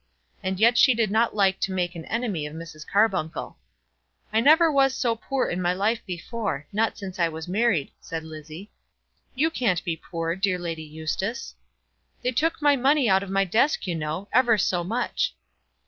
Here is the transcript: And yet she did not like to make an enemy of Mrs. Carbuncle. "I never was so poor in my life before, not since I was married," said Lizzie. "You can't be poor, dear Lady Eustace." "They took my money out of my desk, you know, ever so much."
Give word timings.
And 0.41 0.59
yet 0.59 0.79
she 0.79 0.95
did 0.95 1.11
not 1.11 1.35
like 1.35 1.59
to 1.59 1.71
make 1.71 1.93
an 1.93 2.05
enemy 2.05 2.47
of 2.47 2.55
Mrs. 2.55 2.87
Carbuncle. 2.87 3.59
"I 4.33 4.39
never 4.39 4.71
was 4.71 4.95
so 4.95 5.15
poor 5.15 5.47
in 5.47 5.61
my 5.61 5.73
life 5.73 6.03
before, 6.07 6.65
not 6.73 6.97
since 6.97 7.19
I 7.19 7.29
was 7.29 7.47
married," 7.47 7.91
said 7.99 8.23
Lizzie. 8.23 8.71
"You 9.35 9.51
can't 9.51 9.83
be 9.83 9.95
poor, 9.95 10.35
dear 10.35 10.57
Lady 10.57 10.81
Eustace." 10.81 11.53
"They 12.23 12.31
took 12.31 12.63
my 12.63 12.75
money 12.75 13.07
out 13.11 13.21
of 13.21 13.29
my 13.29 13.43
desk, 13.45 13.85
you 13.85 13.93
know, 13.93 14.27
ever 14.33 14.57
so 14.57 14.83
much." 14.83 15.35